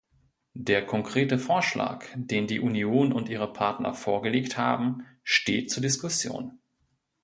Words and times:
Der 0.57 0.83
konkrete 0.87 1.37
Vorschlag, 1.37 2.07
den 2.15 2.47
die 2.47 2.59
Union 2.59 3.13
und 3.13 3.29
ihre 3.29 3.53
Partner 3.53 3.93
vorgelegt 3.93 4.57
haben, 4.57 5.05
steht 5.21 5.69
zur 5.69 5.83
Diskussion. 5.83 6.57